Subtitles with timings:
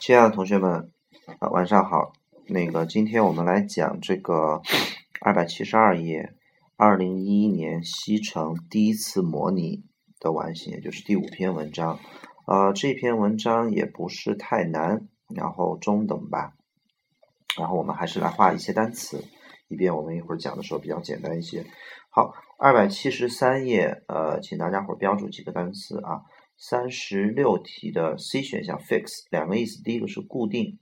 [0.00, 0.90] 亲爱的同学们，
[1.40, 2.14] 啊，晚上好。
[2.46, 4.62] 那个，今天我们来讲这个
[5.20, 6.32] 二百七十二页，
[6.78, 9.84] 二零一一年西城第一次模拟
[10.18, 11.98] 的完形，也就是第五篇文章。
[12.46, 16.54] 呃，这篇文章也不是太难，然后中等吧。
[17.58, 19.22] 然后我们还是来画一些单词，
[19.68, 21.66] 以便我们一会儿讲的时候比较简单一些。
[22.08, 26.22] 好，二百七十三页，呃，请大家伙标注几个单词啊。
[26.62, 30.78] 三十六题的 C 选项 fix 两个意思，第一个是固定，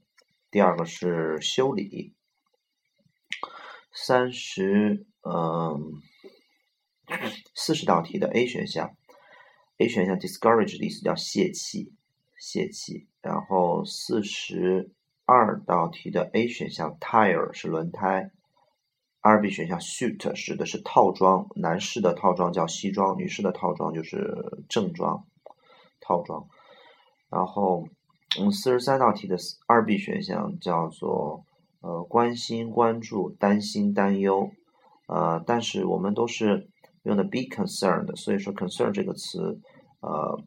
[0.51, 2.13] 第二个是修理。
[3.93, 6.01] 三十嗯
[7.55, 8.97] 四十道题的 A 选项
[9.77, 11.93] ，A 选项 discourage 的意思叫泄气，
[12.37, 13.07] 泄气。
[13.21, 14.91] 然后四十
[15.23, 18.31] 二道题的 A 选项 tire 是轮胎，
[19.21, 25.25] 二 B 选项 suit 指的是套装，男士的套装叫西装，女士的套装就是正装。
[26.09, 26.47] 套装，
[27.29, 27.87] 然后，
[28.39, 29.37] 嗯，四十三道题的
[29.67, 31.45] 二 B 选项叫做
[31.81, 34.49] 呃关心、关注、担心、担忧，
[35.07, 36.67] 呃，但是我们都是
[37.03, 39.61] 用的 be concerned，所以说 concern 这个词，
[39.99, 40.41] 呃，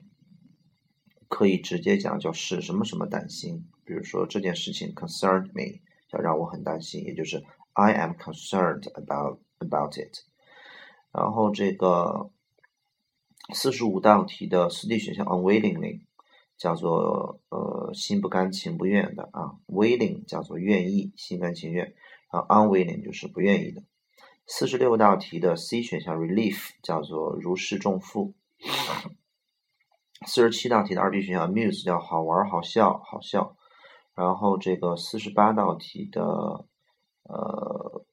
[1.28, 5.78] 可以直接讲叫使什么什么担心，比如说这件事情 concerned me，
[6.10, 7.40] 要让我很担心，也就是
[7.74, 10.24] I am concerned about about it，
[11.12, 12.32] 然后这个。
[13.52, 16.02] 四十五道题的四 D 选项 unwillingly
[16.56, 21.94] 叫做呃心不甘情不愿的啊，willing 叫做愿意心甘情愿
[22.28, 23.82] 啊，unwilling 就是不愿意的。
[24.46, 28.34] 四十六道题的 C 选项 relief 叫做如释重负。
[30.24, 33.56] 四十七道题的二 B 选项 muse 叫好玩好笑好笑。
[34.14, 36.22] 然后这个四十八道题的
[37.24, 38.04] 呃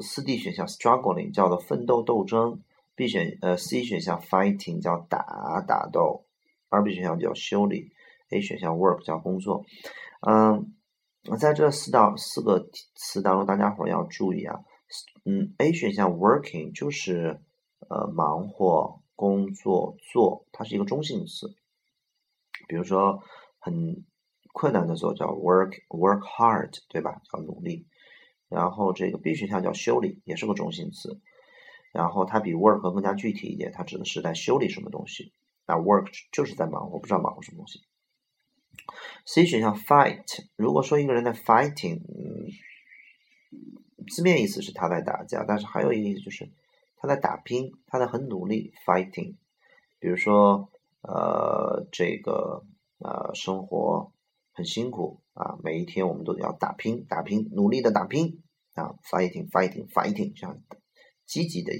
[0.00, 2.60] 四 D 选项 struggling 叫做奋斗斗争。
[2.98, 6.26] B 选呃 C 选项 fighting 叫打打斗，
[6.68, 7.92] 二 B 选项叫修理
[8.30, 9.64] ，A 选项 work 叫工作。
[10.26, 10.74] 嗯，
[11.38, 14.64] 在这四道四个词当中，大家伙要注意啊。
[15.24, 17.40] 嗯，A 选项 working 就是
[17.88, 21.54] 呃忙活工作做，它是一个中性词。
[22.66, 23.22] 比如说
[23.60, 24.04] 很
[24.52, 27.22] 困难的时候叫 work work hard，对吧？
[27.30, 27.86] 叫努力。
[28.48, 31.20] 然后这个 B 选项叫修理，也是个中性词。
[31.98, 35.32] 然后它比 work 更加具体一点，它指的是在修理什么东西。
[35.66, 37.82] 那 work 就是在忙活，不知道忙活什么东西。
[39.26, 42.02] C 选项 fight，如果说一个人在 fighting，
[44.14, 46.48] 字面意思是他在打架，但是还有一个意思就是
[46.98, 49.34] 他在打拼，他在很努力 fighting。
[49.98, 50.70] 比如说，
[51.00, 52.64] 呃，这个
[53.00, 54.12] 呃，生活
[54.52, 58.40] 很辛苦啊，每一天我们都要打拼，打拼，努力的打拼
[58.74, 60.62] 啊，fighting，fighting，fighting 这样。
[61.28, 61.72] 积极的，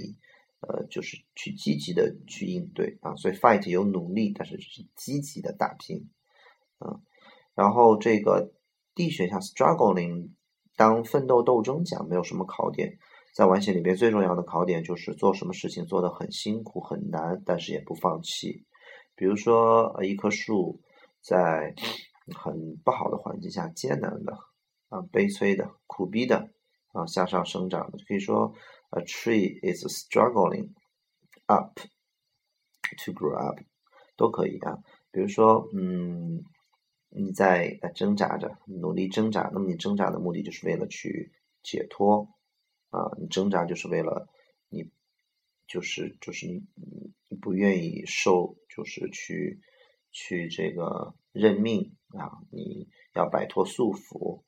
[0.60, 2.98] 呃，就是去积极的去应对。
[3.00, 6.10] 啊，所以 fight 有努力，但是是积极的打拼，
[6.84, 7.00] 嗯，
[7.54, 8.52] 然后这个
[8.94, 10.32] D 选项 struggling，
[10.76, 12.98] 当奋斗斗争讲没有什么考点，
[13.34, 18.66] 在完形里边最重要的考点就是做什么事情做得很辛苦很难，但是也不放弃，
[19.16, 20.82] 比如说呃一棵树
[21.22, 21.74] 在
[22.36, 24.36] 很不好的环境下艰难的
[24.90, 26.50] 啊悲催的苦逼的
[26.92, 28.52] 啊向上生长的，可以说。
[28.90, 30.70] A tree is struggling
[31.44, 31.78] up
[33.04, 33.60] to grow up，
[34.16, 34.78] 都可以啊。
[35.10, 36.42] 比如说，嗯，
[37.10, 41.32] 你在挣扎着，努力挣扎，那么你挣扎的目的就是为了去
[41.62, 42.30] 解脱
[42.88, 43.12] 啊。
[43.18, 44.26] 你挣扎就是为了
[44.70, 44.90] 你，
[45.66, 46.62] 就是就是你
[47.28, 49.60] 你不愿意受，就是去
[50.10, 52.40] 去这个认命啊。
[52.50, 54.44] 你要摆脱束缚，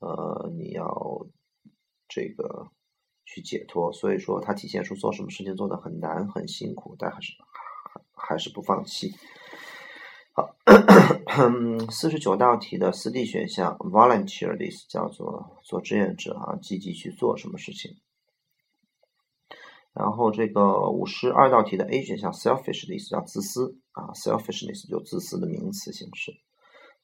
[0.00, 1.28] 呃，你要
[2.08, 2.72] 这个。
[3.26, 7.34] 去解脱，所以说它体现出做什么事情做的很难很辛苦，但还是
[8.14, 9.12] 还是不放弃。
[10.32, 10.56] 好，
[11.90, 17.96] 四十九道题的四 D 选项，volunteer 的意思叫做做志愿者啊，积极去做什么事情。
[19.92, 26.38] 然后这个五十二道题的 A 选项，selfish 的意思叫自私啊，selfishness 就自私的名词形式。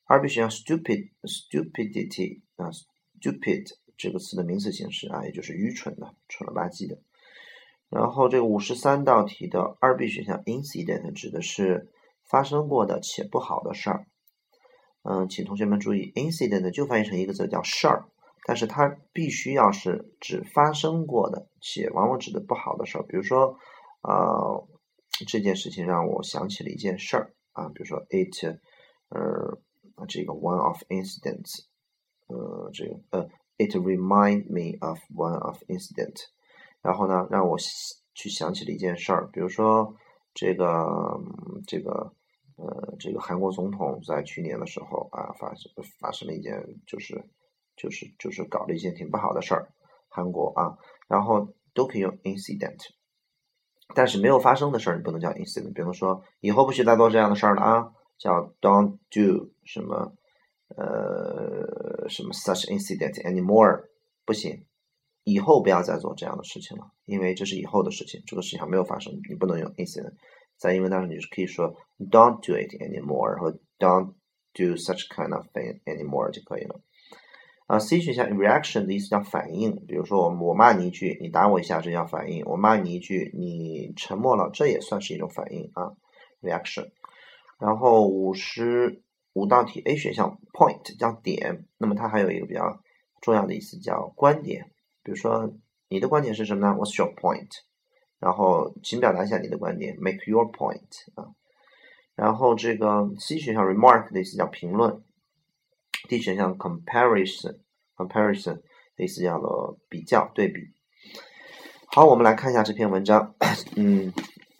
[0.04, 2.68] 二 B 选项，stupid，stupidity 啊
[3.18, 3.70] ，stupid。
[4.02, 6.98] 这个词的名词形式啊，也就是愚蠢的、蠢了吧唧的。
[7.88, 11.92] 然后这个五十三道题的二 B 选项 incident 指的是
[12.28, 14.06] 发生过的且不好的事儿。
[15.04, 18.06] 嗯，请同学们注意，incident 就翻译成一个字叫事儿，
[18.44, 23.04] 但是它必须要是指发生过的且往往指的不好的事儿。
[23.04, 23.56] 比如说，
[24.02, 24.66] 呃，
[25.28, 28.58] 这件事情让我想起了一件事儿啊，比如说 it，
[29.10, 29.60] 呃，
[30.08, 31.66] 这个 one of incidents，
[32.26, 33.28] 呃，这个呃。
[33.62, 36.16] It remind me of one of incident，
[36.80, 37.56] 然后呢，让我
[38.14, 39.94] 去想起了一件事儿，比如说
[40.34, 41.20] 这个
[41.66, 42.12] 这个
[42.56, 45.70] 呃，这个韩国总统在去年的时候啊，发生
[46.00, 47.24] 发生了一件，就是
[47.76, 49.68] 就是就是搞了一件挺不好的事儿，
[50.08, 50.76] 韩国啊，
[51.08, 52.80] 然后都可以用 incident，
[53.94, 60.12] 但是没有发生的事儿你不能叫 incident，比如说以后不许再做这样的事儿了啊，叫 don't do 什么
[60.76, 63.84] 呃什么 such incident anymore，
[64.24, 64.64] 不行。
[65.24, 70.14] 以后不要再做这样的事情了，因为这是以后的事情，这个事情还没有发生，你不能用 incident。
[70.56, 71.76] 在英文当中，你是可以说
[72.10, 74.14] "Don't do it anymore" 和 "Don't
[74.52, 76.80] do such kind of thing anymore" 就可以了。
[77.68, 85.92] 啊，C 选项 reaction 的意思叫反应，比如说我我骂你一句，你打我一下，这叫反应；我骂你一句，你沉默了，这也算是一种反应啊
[86.42, 86.90] ，reaction。
[87.58, 89.02] 然后五十
[89.34, 92.80] 五道题 A 选项 point 叫点，那么它还有一个比较
[93.20, 94.70] 重要的意思叫观点。
[95.02, 95.52] 比如说，
[95.88, 97.48] 你的观点是什么呢？What's your point？
[98.18, 101.32] 然后，请表达一下你的观点，Make your point 啊。
[102.14, 105.02] 然后这个 C 选项 remark 的意思叫评论
[106.08, 108.60] ，D 选项 comparison，comparison
[108.96, 110.60] 的意思叫做比较对比。
[111.86, 113.34] 好，我们来看一下这篇文章，
[113.76, 114.12] 嗯，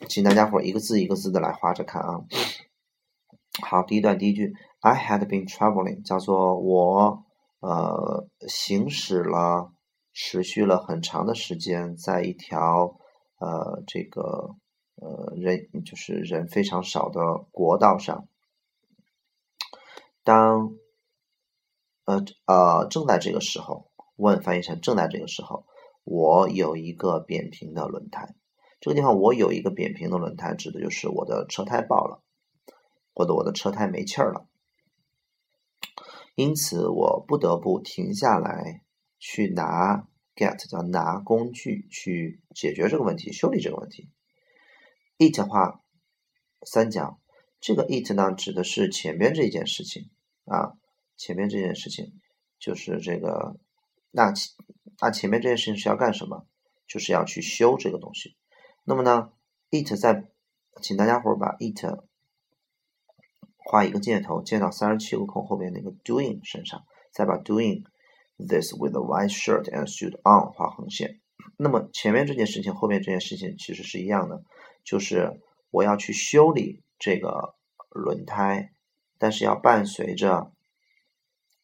[0.09, 2.19] 请大家伙一个字一个字的来划着看啊。
[3.63, 7.23] 好，第一段第一句，I had been traveling，叫做我
[7.61, 9.71] 呃行驶了。
[10.15, 12.99] 持续了很长的时间，在一条
[13.39, 14.55] 呃这个
[14.93, 17.19] 呃人就是人非常少的
[17.51, 18.27] 国道上，
[20.23, 20.75] 当
[22.05, 25.65] 呃呃正在这个时候，问翻译成正在这个时候，
[26.03, 28.35] 我有一个扁平的轮胎。
[28.79, 32.21] 这个地方我有一个扁平的轮胎，指的就是我的车胎爆了，
[33.13, 34.47] 或者我的车胎没气儿了，
[36.35, 38.81] 因此我不得不停下来。
[39.25, 40.05] 去拿
[40.35, 44.09] get 叫拿工具去解决这个问题，修理这个问题。
[45.17, 45.81] it 话
[46.65, 47.21] 三角，
[47.61, 50.09] 这个 it 呢指的是前边这件事情
[50.43, 50.73] 啊，
[51.15, 52.19] 前面这件事情
[52.59, 53.55] 就是这个，
[54.11, 54.33] 那
[54.99, 56.45] 那前面这件事情是要干什么？
[56.85, 58.35] 就是要去修这个东西。
[58.83, 59.31] 那么呢
[59.71, 60.25] ，it 在，
[60.81, 61.81] 请大家伙儿把 it
[63.65, 67.83] 画一个箭头，箭到三十七个空后面那个 doing 身上，再把 doing。
[68.35, 71.21] This with a white shirt and suit on，画横线。
[71.55, 74.43] 那么前面这件事情，后面这件事情其实是一样的，
[74.83, 75.39] 就是
[75.69, 77.53] 我要去修理这个
[77.91, 78.71] 轮胎，
[79.19, 80.51] 但是要伴随着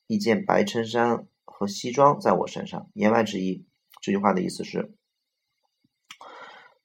[0.06, 2.92] 一件白衬衫和西装在我身上。
[2.94, 3.66] 言外之意，
[4.00, 4.94] 这句话的意思是，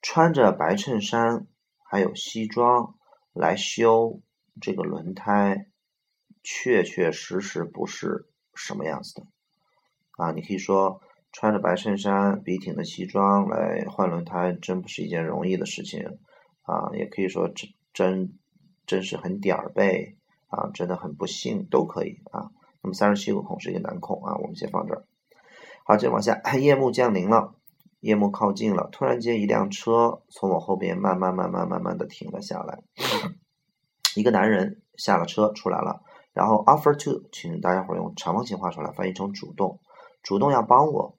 [0.01, 1.47] 穿着白衬衫
[1.85, 2.97] 还有西装
[3.35, 4.23] 来修
[4.61, 5.67] 这个轮胎，
[6.43, 9.27] 确确实实不是什么样子的。
[10.17, 11.01] 啊，你可以说
[11.33, 16.19] 穿着白衬衫、笔挺的西装来换轮胎，真不是一件容易的事情
[16.63, 16.91] 啊！
[16.95, 18.39] 也可以说真真
[18.87, 20.17] 真是很点儿背
[20.47, 22.51] 啊，真的很不幸，都可以啊。
[22.81, 25.05] 那么三十七个孔是一个难孔啊，我们先放这儿。
[25.85, 27.57] 好，接着往下， 夜幕降临了，
[27.99, 32.83] 夜幕靠近了，突然间一辆车从我后边慢慢慢慢慢慢的停了下来，
[34.15, 36.03] 一个男人下了车出来了，
[36.33, 39.81] 然后 offer to，请大家伙用长方形画出来，翻译成主动。
[40.23, 41.19] 主动要帮我，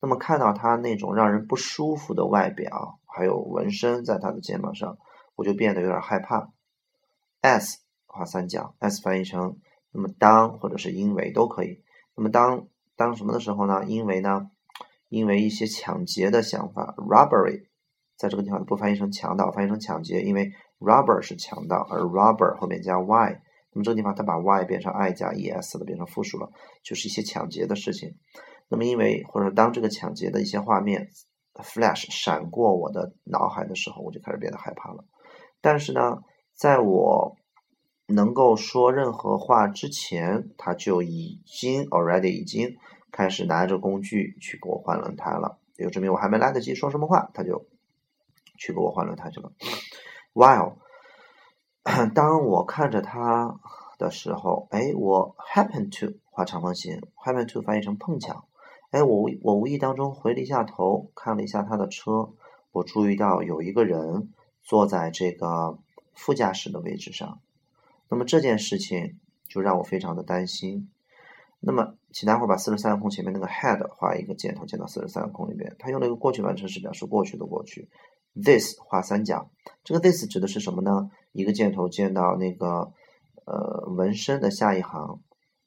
[0.00, 4.96] 那么看到他那种让人不舒服的外表，还有纹身在他的肩膀上，
[5.34, 6.50] 我就变得有点害怕。
[7.40, 9.58] s 画三角，s 翻译成
[9.90, 11.82] 那么当或者是因为都可以。
[12.14, 13.84] 那么当当什么的时候呢？
[13.86, 14.50] 因为呢？
[15.08, 17.66] 因为一些抢劫的想法，robbery，
[18.16, 20.52] 在这个地方不翻译成强盗，翻译成抢劫，因为
[20.84, 23.40] robber 是强盗，而 robber 后面加 y。
[23.72, 26.52] 那么这个地方，它把 y 变成 i 加 es 了，变成复数了，
[26.84, 28.14] 就是一些抢劫的事情。
[28.68, 31.08] 那么因为或者当这个抢劫的一些画面
[31.54, 35.04] flash 闪过我的脑海的时候，我就开始变得害怕了。
[35.60, 36.18] 但是呢，
[36.54, 37.36] 在我
[38.06, 42.76] 能够说任何话之前，他就已经 already 已经
[43.10, 45.58] 开始拿着工具去给我换轮胎了。
[45.76, 47.66] 也就证明我还没来得及说什么话，他就
[48.56, 49.52] 去给我换轮胎去了。
[50.34, 50.78] While
[52.12, 53.60] 当我看着他
[53.98, 58.44] 的时候，哎，我 happen to 画长方形，happen to 翻译成碰巧，
[58.90, 62.32] 哎，我我无意当中回了一下头，看了一下他的车，
[62.72, 65.78] 我注意到有一个人坐在这个
[66.14, 67.38] 副驾驶的位置上，
[68.08, 70.90] 那么这件事情就让我非常的担心。
[71.60, 77.88] 那么，请大伙把四十三个空前面那个 had 画一个箭头，箭到四十三个空里边，他用了一个过去完成时表示过去的过去。
[78.34, 79.48] This 画三角，
[79.84, 81.10] 这个 this 指的是什么呢？
[81.30, 82.92] 一个箭头箭到那个
[83.44, 85.20] 呃纹身的下一行，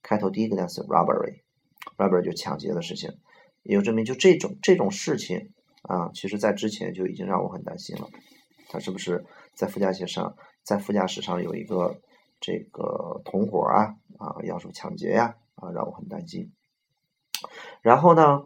[0.03, 3.17] 开头第一个单词 robbery，robbery 就抢劫的事情，
[3.63, 8.09] 也就证明就这种这种事情啊，其实在之前就已经让我很担心了。
[8.69, 12.01] 他是不是在副驾驶上，在副驾驶上有一个
[12.41, 16.51] 这个同伙啊啊要什么抢劫呀啊，让我很担心。
[17.81, 18.43] 然后呢，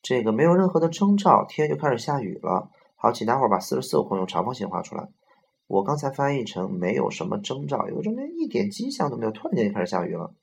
[0.00, 2.70] 这个没有任何的征兆，天就开始下雨了。
[3.02, 5.08] 好，请大伙儿把四十四个空用长方形画出来。
[5.66, 10.34] 我刚才翻译成没有什么征兆，有这么一点迹象都没有，突然间就开始下雨了。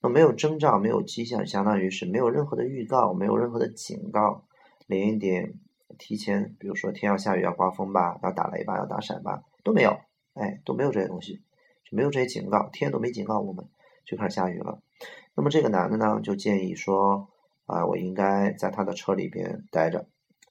[0.00, 4.44] 那没有征兆，没有迹象，相当于是没有任何的预告，没有任何的警告，
[4.86, 5.52] 连一点
[5.98, 9.98] 提前，比如说天要下雨，要刮风吧，要打雷吧，要打闪吧，都没有，
[10.32, 11.42] 哎，都没有这些东西，
[11.84, 13.66] 就没有这些警告，天都没警告我们，
[14.06, 14.80] 就开始下雨了。
[15.34, 17.28] 那么这个男的呢，就建议说，
[17.66, 20.06] 啊，我应该在他的车里边待着，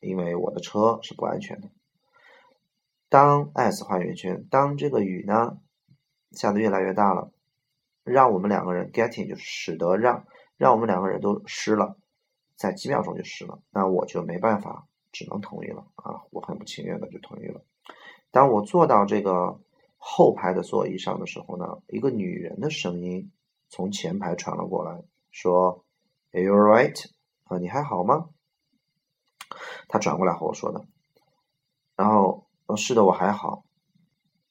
[0.06, 1.70] 因为我的车是不安全的。
[3.10, 5.58] 当 S 画圆圈，当这个雨呢
[6.32, 7.32] 下的越来越大了。
[8.04, 11.98] 让我们两个人 getting 就使得让让我们两个人都湿了，
[12.56, 16.22] 在几秒钟就湿了，那我就没办法，只能同意了啊！
[16.30, 17.64] 我很不情愿的就同意了。
[18.30, 19.60] 当我坐到这个
[19.98, 23.32] 后排的座椅上的时候呢，一个女人的声音
[23.70, 25.84] 从前排传了过来，说
[26.32, 27.10] ：“Are you right？
[27.46, 28.30] 啊，你还好吗？”
[29.88, 30.86] 他转过来和我说的。
[31.96, 33.64] 然后，是的，我还好。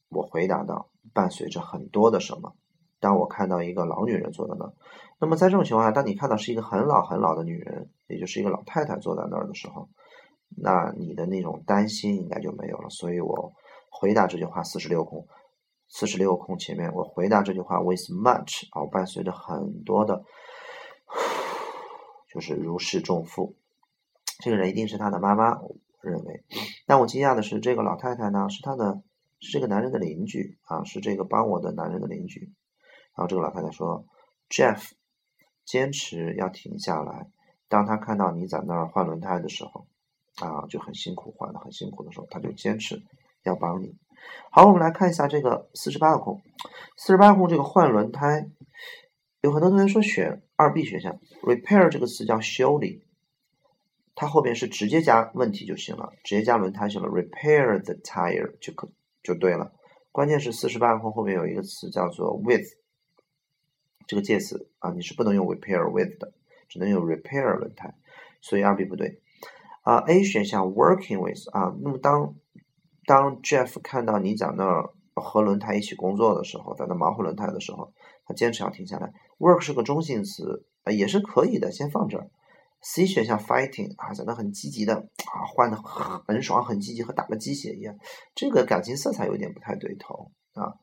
[0.09, 2.55] 我回答道，伴随着很多的什么。
[3.01, 4.73] 当我看到一个老女人坐在那，
[5.21, 9.89] 那么在这种情况下，当你看到是一个很老很老的女人，也就是一个老太太坐在那儿的时候，
[10.57, 12.89] 那你的那种担心应该就没有了。
[12.89, 13.53] 所以我
[13.91, 15.27] 回答这句话四十六空，
[15.89, 20.23] 四十六空前面我回答这句话 with much 啊，伴随着很多的，
[22.33, 23.57] 就是如释重负。
[24.41, 26.45] 这个人一定是他的妈妈，我认为。
[26.87, 29.03] 但我惊讶的是，这个老太太呢，是他的，
[29.41, 32.53] 是这个男人的邻居啊，是这个帮我的男人的邻居。
[33.15, 34.05] 然后这个老太太说
[34.51, 34.91] ：“Jeff，
[35.65, 37.29] 坚持要停下来。
[37.69, 39.87] 当他看到你在那儿换轮胎的时候，
[40.37, 43.03] 啊，就很辛苦，换的很辛苦的时候，他就坚持
[43.45, 43.95] 要帮你。
[44.51, 46.43] 好，我们来看一下这个四十八个空，
[46.97, 48.49] 四十八空这个换轮胎，
[49.43, 53.04] 有很多同学说选二 B 选项，repair 这个词叫修理，
[54.15, 58.89] 它后边是直接加问题就行了，直接加轮胎行了，repair the tire 就可
[59.23, 59.73] 就对了。
[60.13, 62.67] 关键是四十八后后面有一个词叫做 with。
[64.07, 66.35] 这个介词啊，你是不能用 repair with 的，
[66.69, 67.95] 只能用 repair 轮胎，
[68.43, 69.21] 所以二 B 不对。
[69.81, 72.35] 啊，A 选项 working with 啊，那么当
[73.07, 77.93] 当 Jeff 看到你在那和轮胎一起工作的时候，在那忙活轮胎的时候，
[78.27, 79.13] 他坚持要停下来。
[79.39, 82.29] work 是个中性词啊，也是可以的，先放这儿。
[82.87, 85.77] C 选项 fighting 啊，在那很积极的啊，换的
[86.27, 87.97] 很爽，很积极，和打了鸡血一样，
[88.35, 90.75] 这个感情色彩有点不太对头啊。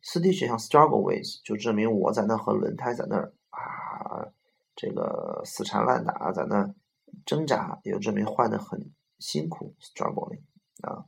[0.00, 4.32] 四 D 选项 struggle with 就证明我在那和轮胎在那儿啊，
[4.74, 6.74] 这个死缠烂打，在那
[7.26, 10.40] 挣扎，也就证明换的很辛苦，struggling
[10.80, 11.04] 啊，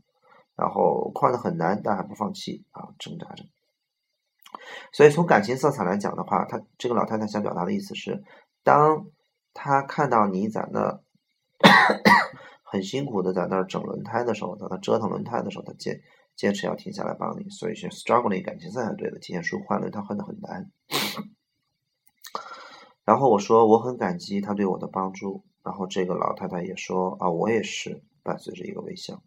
[0.54, 3.46] 然后换的很难，但还不放弃啊，挣扎着。
[4.92, 8.22] 所以从感情色彩来讲的话，他这个老太太想表达的意思是，
[8.62, 9.06] 当
[9.54, 11.00] 他看到你在那
[12.62, 16.02] 很辛苦的在那儿整轮胎的时候，在那折腾轮胎的时候，他坚。
[16.36, 19.20] 坚持要停下来帮你，所以选 struggling 感情色才对的。
[19.20, 20.68] 提前说换轮胎换的很难。
[23.04, 25.44] 然后我说我很感激他对我的帮助。
[25.62, 29.22] 然后这个老太太也说啊，我也是，伴随着一个微笑。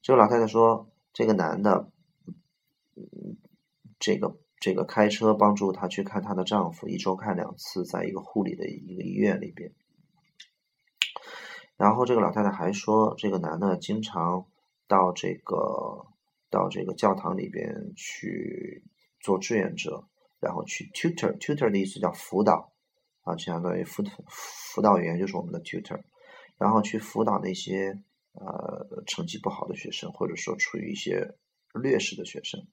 [0.00, 1.90] 这个老太太说，这个男的，
[3.98, 9.72] 这个这个开车帮助她去看她的丈夫，一周看两次，在一个护理的一个医院里边。
[11.76, 14.46] 然后这个老太太还说，这个男的经常。
[14.90, 16.06] 到这个
[16.48, 18.82] 到这个教堂里边去
[19.20, 20.08] 做志愿者，
[20.40, 22.72] 然后去 tutor，tutor 的意思叫辅导
[23.20, 26.00] 啊，相当于辅辅导员就是我们的 tutor，
[26.56, 28.00] 然后去辅导那些
[28.32, 31.34] 呃成绩不好的学生，或者说处于一些
[31.74, 32.66] 劣势的学生。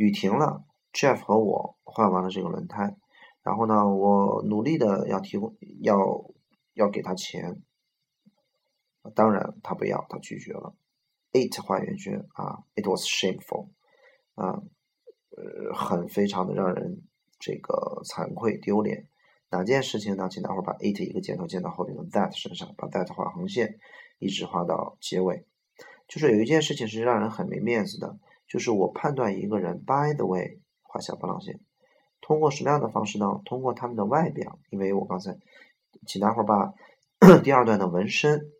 [0.00, 0.64] 雨停了
[0.94, 2.96] ，Jeff 和我换完了这个轮胎，
[3.42, 5.94] 然后呢，我努力的要提供要
[6.72, 7.60] 要给他钱。
[9.14, 10.74] 当然，他不要，他拒绝了。
[11.32, 13.68] It 画圆圈啊，It was shameful
[14.36, 14.62] 啊，
[15.36, 17.02] 呃，很非常的让人
[17.38, 19.06] 这个惭愧丢脸。
[19.50, 20.30] 哪件事情呢？
[20.30, 23.78] 请大伙儿把 it 一个箭头箭到后面的 that 身上，把 that 画横线，
[24.18, 25.44] 一直画到结尾。
[26.08, 28.18] 就是有一件事情是让人很没面子的，
[28.50, 31.60] 就是我判断一个人，by the way，画小波浪线，
[32.20, 33.40] 通过什么样的方式呢？
[33.46, 35.38] 通过他们的外表，因为我刚才，
[36.06, 36.74] 请大伙儿把
[37.44, 38.50] 第二段的纹身。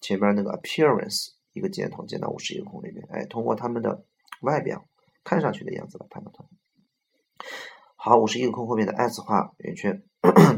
[0.00, 4.04] 前边那个 appearance 一个箭头箭到五十一个空里面，哎，通过他们的
[4.42, 4.84] 外表
[5.24, 6.44] 看上去的样子来判断他。
[7.96, 10.02] 好，五十一个空后面的 s 画圆圈。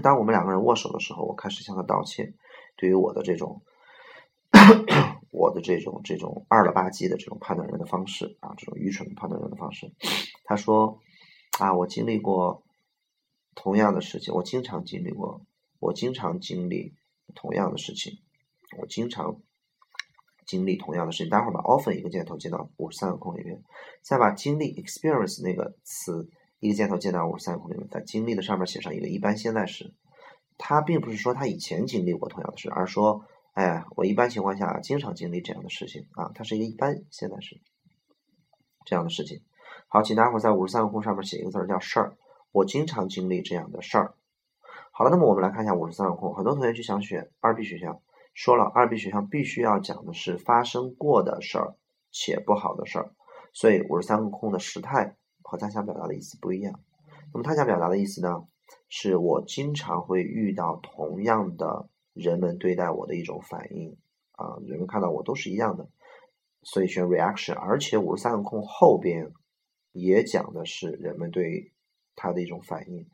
[0.02, 2.34] 当我们两个人握手的时候，我开始向他道歉，
[2.76, 3.62] 对于我的这种
[5.32, 9.90] 我的这种这种二了吧唧的这种判断人的方式啊，这种愚蠢的判断人的方式。
[10.44, 11.00] 他说
[11.58, 12.62] 啊，我经历过
[13.54, 15.40] 同样的事情，我经常经历过，
[15.80, 16.94] 我经常经历
[17.34, 18.18] 同样的事情，
[18.78, 19.40] 我经常
[20.44, 21.30] 经历同样的事情。
[21.30, 23.62] 待会儿把 often 一个箭头接到五十三个空里面，
[24.02, 26.28] 再把经历 experience 那个词
[26.60, 29.94] 一个箭头接到五十三个空里面，在经历的上面写上一个一般现在时。
[30.58, 33.24] 他并不是说他以前经历过同样的事，而说。
[33.52, 37.60] 哎，我一般情况下经常经历这样的事情啊，它是一个一般现在时
[38.86, 39.42] 这样的事情。
[39.88, 42.16] 好，请大伙在五十三个空上面写一个字儿叫事儿。
[42.50, 44.14] 我经常经历这样的事儿。
[44.90, 48.00] 好了，那么我们来看一下五十三个空，很多同学就想选二 B 选项，
[48.32, 51.76] 说了二 B 选项必须要讲的是发生过的事儿
[52.10, 53.12] 且不好的事儿，
[53.52, 56.80] 所以五十三个空的时态和他想表达的意思不一样。
[57.34, 58.46] 那么他想表达的意思呢，
[58.88, 61.90] 是我经常会遇到同样的。
[62.12, 63.96] 人们对待我的一种反应
[64.32, 65.88] 啊，人们看到我都是一样的，
[66.62, 67.54] 所以选 reaction。
[67.54, 69.32] 而且五十三个空后边
[69.92, 71.72] 也讲的是人们对
[72.14, 73.08] 他的一种反应。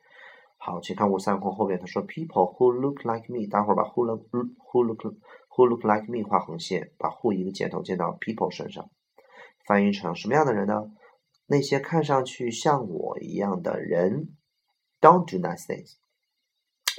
[0.56, 3.46] 好，请看五十三个空后边，他说 people who look like me。
[3.48, 5.14] 待会儿把 who look who look
[5.48, 8.90] who look like me 画横线，把 who 一个箭头箭到 people 身上，
[9.66, 10.90] 翻译成什么样的人呢？
[11.46, 14.36] 那些看上去像我一样的人
[15.00, 15.94] ，don't do nice things。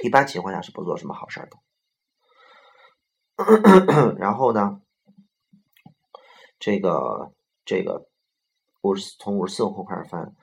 [0.02, 1.58] 一般情况下是不做什么好事儿的。
[4.18, 4.82] 然后呢，
[6.58, 7.32] 这个
[7.64, 8.08] 这个
[8.82, 10.34] 五十从五十四后开始翻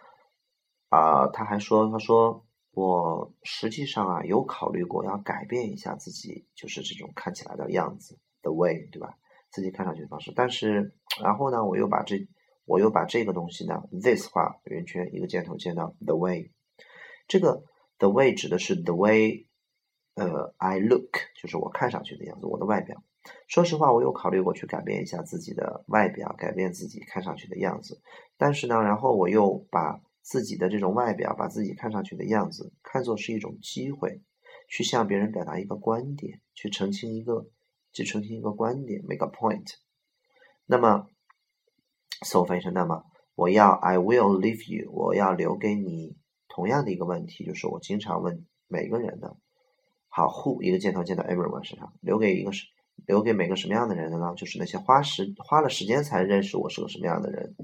[0.89, 9.17] 啊，他还说，他说我实际上啊有考虑过要改变一下自己，就是这种看起来的样子，the way，对吧？
[9.49, 10.33] 自己看上去的方式。
[10.35, 12.27] 但是然后呢，我又把这
[12.65, 16.51] 我又把这个东西呢，this 画圆圈，一个箭头箭到 the way，
[17.27, 17.63] 这个
[17.97, 19.46] the way 指的是 the way。
[20.17, 23.03] 呃，I look 就是我看上去的样子，我的外表。
[23.47, 28.01] 说实话，我有考虑过去改变一下自己的外表，改变自己看上去的样子。
[28.35, 34.23] 但是呢，然后我又把自己的这种外表，把自己看上去的样子，看作是一种机会，
[34.67, 37.47] 去向别人表达一个观点，去澄清一个，
[37.93, 39.75] 去澄清一个观点，make a point。
[40.65, 41.07] 那么
[42.25, 49.37] ，so 翻译成那么，我要 I will leave you，我要留给你同样的一个问题，就是我经常问每个人的。
[50.17, 52.65] 好，who 一个箭头箭到 everyone 身上，留给一个是
[53.05, 54.33] 留给每个什么样的人的呢？
[54.35, 57.55] 就是那些花时花了时间才认识我是个什么样的人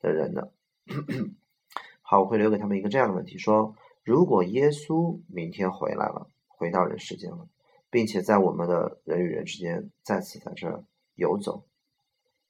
[0.00, 0.48] 的人呢？
[2.02, 7.46] 好，我会留给他们一个这样的问题：说，如果耶稣明天回来了，回到人世间了，
[7.88, 10.84] 并且在我们的人与人之间再次在这
[11.14, 11.62] 游走，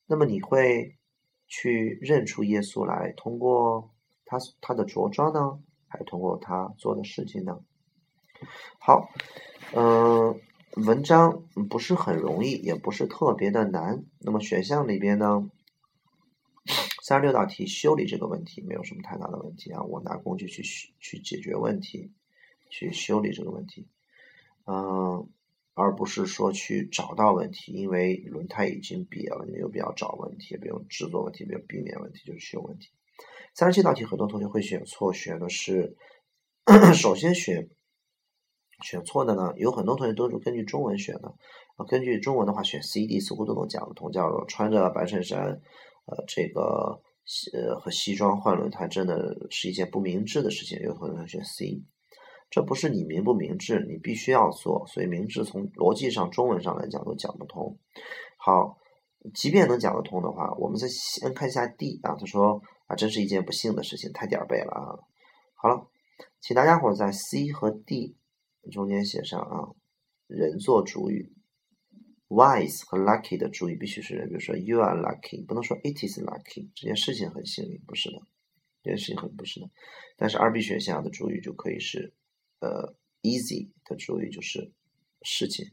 [0.06, 0.96] 那么你会
[1.46, 3.90] 去认出耶稣来，通过
[4.24, 7.60] 他他的着装呢，还是通过他做的事情呢？
[8.78, 9.08] 好，
[9.74, 10.40] 嗯，
[10.76, 14.04] 文章不是很容易，也不是特别的难。
[14.20, 15.50] 那么选项里边呢，
[17.02, 19.82] 三十六道题修理这个问题没有什么太大的问题啊。
[19.82, 20.62] 我拿工具去
[20.98, 22.10] 去解决问题，
[22.70, 23.86] 去修理这个问题，
[24.66, 25.28] 嗯，
[25.74, 32.88] 而不是说去找到问题，因为轮胎已经瘪了，你没有必要找问题，也不用制作问题，没有避免问题，就是修问题。
[33.54, 35.96] 三十七道题很多同学会选错，选的是
[36.94, 37.68] 首先选。
[38.82, 41.34] 选错的呢，有很多同学都是根据中文选的。
[41.76, 44.12] 啊根据中文的话，选 C、D 似乎都能讲得通。
[44.12, 45.40] 叫做穿着白衬衫，
[46.04, 47.00] 呃，这个
[47.54, 50.78] 呃和西装换轮胎，真的是一件不明智的事情。
[50.80, 51.82] 有同学选 C，
[52.50, 54.86] 这不是你明不明智，你必须要做。
[54.86, 57.78] 所以明智从逻辑上、中文上来讲都讲不通。
[58.36, 58.76] 好，
[59.34, 62.14] 即便能讲得通的话，我们再先看一下 D 啊。
[62.20, 64.98] 他说啊，真是一件不幸的事情，太点儿背了啊。
[65.54, 65.88] 好了，
[66.40, 68.16] 请大家伙在 C 和 D。
[68.70, 69.74] 中间写上啊，
[70.26, 71.32] 人做主语
[72.28, 78.18] ，wise 和 lucky 的主语必须是人，比如说 you are lucky，不能说 it is lucky，这件事情很幸运，不是的，
[78.82, 79.68] 这件事情很不是的。
[80.16, 82.14] 但是二 B 选项的主语就可以是
[82.60, 84.72] 呃 easy 的主语就是
[85.22, 85.66] 事情，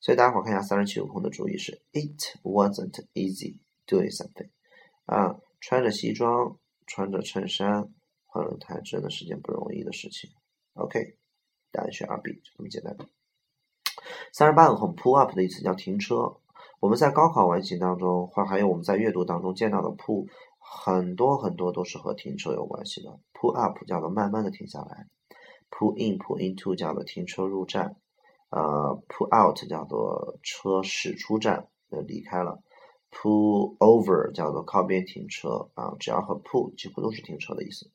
[0.00, 4.50] 所以大家伙看一下三十七个空的主语是 it wasn't easy doing something，
[5.06, 7.88] 啊，穿着西装，穿着衬衫
[8.24, 10.30] 换轮胎真的是件不容易的事情
[10.74, 11.16] ，OK。
[11.72, 12.96] 答案选二 B，就这么简单。
[14.32, 16.36] 三十八个空，pull up 的意思叫停车。
[16.80, 20.26] 我们在高考完形当中，或还有我们在阅读当中见到的 pull，
[20.58, 23.20] 很多很多都是和停车有关系的。
[23.32, 25.06] pull up 叫做慢慢的停下来
[25.70, 27.96] ，pull in pull into 叫做停车入站，
[28.50, 32.60] 呃，pull out 叫做车驶出站呃离开了
[33.12, 37.90] ，pull over 叫做靠边停车啊，只要和 pull 几乎都是停车的意思。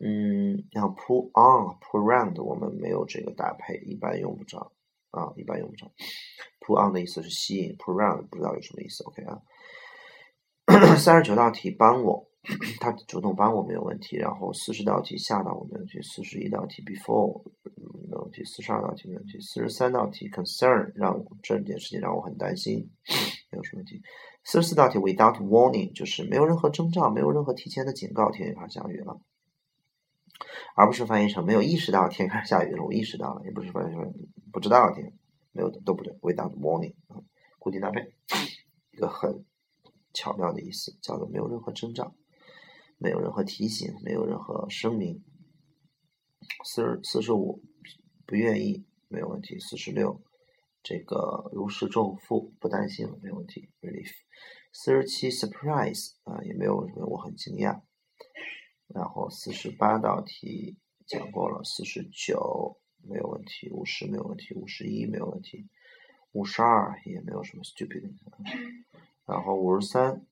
[0.00, 4.72] 嗯，然后 pull on、pull round 我们没有这个搭配，一般用不着
[5.10, 5.90] 啊，一般用不着。
[6.60, 9.40] pull on 的意思是吸引，pull round 不知道有什么意思，OK 啊。
[10.96, 12.26] 三十九道题帮我，
[12.80, 14.16] 他主动帮我没有问题。
[14.16, 17.42] 然后四十道题吓到我没问题，四十一道题 before
[18.08, 22.90] 没问题，四十二道题没问题，四十三道题 concern 让这件事情让我很担心，
[23.50, 24.00] 没有什么问题。
[24.42, 29.20] 四十四道题 without warning 就是没有任何征兆，没有任何提前的警告，天开始下雨了，
[30.76, 34.12] 而不是翻译成没有意识到天开始下雨了，我意识到了，也不是翻译成
[34.52, 35.12] 不知道天
[35.52, 37.22] 没有都不对，without warning 啊，
[37.58, 38.14] 固定搭配
[38.92, 39.44] 一个很。
[40.16, 42.14] 巧妙的意思叫做没有任何征兆，
[42.98, 45.24] 没有任何提醒，没有任何声明。
[46.64, 47.64] 四十四十五
[48.24, 50.22] 不愿意没有问题，四十六
[50.84, 54.12] 这个如释重负不担心没有问题，relief。
[54.72, 57.80] 四十七 surprise 啊也没有什么我很惊讶。
[58.88, 65.66] 然后四十八道题讲过了，四十九没有问题，五十没有问题，五十一没有问题，
[66.32, 68.12] 五十二也没有什么 stupid。
[69.26, 70.24] 然后五十三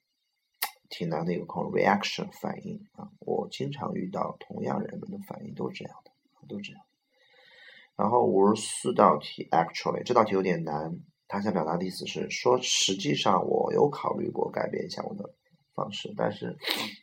[0.90, 6.10] 挺难的一个空 reaction 反应啊，我经常遇到同样人们的反应都是这样的，
[6.46, 6.82] 都这样。
[7.96, 15.34] 然后五十四道题 actually 这道题有点难，他想表达的意思是说，实际上我有考虑过改变一下我的
[15.74, 16.56] 方式，但是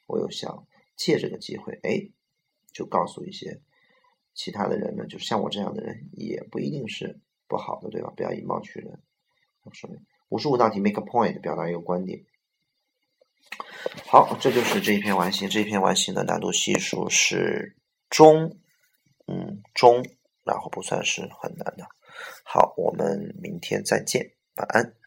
[0.07, 0.67] 我又想
[0.99, 2.11] 借这个机会，哎，
[2.73, 3.61] 就告诉一些
[4.33, 8.11] 其他的人呢，就像我这样的人也不一定是不好的，对吧？
[8.17, 9.01] 不要以貌取人，
[9.71, 10.05] 说明。
[10.27, 12.25] 五十五道题，make a point，表达一个观点。
[14.05, 15.49] 好，这就是这一篇完形。
[15.49, 17.77] 这一篇完形的难度系数是
[18.09, 18.57] 中，
[19.25, 20.05] 嗯，中，
[20.43, 21.87] 然后不算是很难的。
[22.43, 24.98] 好，我们明天再见，晚安。